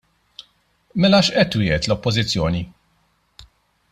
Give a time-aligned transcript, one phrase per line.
[1.03, 2.65] Mela x'qed twiegħed l-Oppożizzjoni?